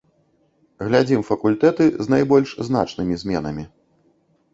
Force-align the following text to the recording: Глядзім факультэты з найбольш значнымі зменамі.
Глядзім 0.85 1.21
факультэты 1.27 1.85
з 2.07 2.13
найбольш 2.13 2.49
значнымі 2.69 3.19
зменамі. 3.25 3.67